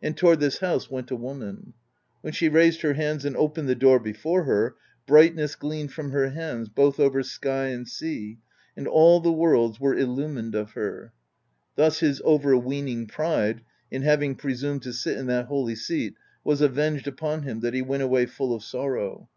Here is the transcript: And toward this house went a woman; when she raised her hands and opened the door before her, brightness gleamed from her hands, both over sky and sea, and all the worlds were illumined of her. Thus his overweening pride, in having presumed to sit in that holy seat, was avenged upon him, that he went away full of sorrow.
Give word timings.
And 0.00 0.16
toward 0.16 0.40
this 0.40 0.60
house 0.60 0.90
went 0.90 1.10
a 1.10 1.14
woman; 1.14 1.74
when 2.22 2.32
she 2.32 2.48
raised 2.48 2.80
her 2.80 2.94
hands 2.94 3.26
and 3.26 3.36
opened 3.36 3.68
the 3.68 3.74
door 3.74 4.00
before 4.00 4.44
her, 4.44 4.76
brightness 5.06 5.54
gleamed 5.56 5.92
from 5.92 6.10
her 6.10 6.30
hands, 6.30 6.70
both 6.70 6.98
over 6.98 7.22
sky 7.22 7.66
and 7.66 7.86
sea, 7.86 8.38
and 8.78 8.88
all 8.88 9.20
the 9.20 9.30
worlds 9.30 9.78
were 9.78 9.94
illumined 9.94 10.54
of 10.54 10.70
her. 10.70 11.12
Thus 11.76 12.00
his 12.00 12.22
overweening 12.22 13.08
pride, 13.08 13.60
in 13.90 14.00
having 14.00 14.36
presumed 14.36 14.80
to 14.84 14.92
sit 14.94 15.18
in 15.18 15.26
that 15.26 15.48
holy 15.48 15.74
seat, 15.74 16.14
was 16.44 16.62
avenged 16.62 17.06
upon 17.06 17.42
him, 17.42 17.60
that 17.60 17.74
he 17.74 17.82
went 17.82 18.02
away 18.02 18.24
full 18.24 18.54
of 18.54 18.64
sorrow. 18.64 19.28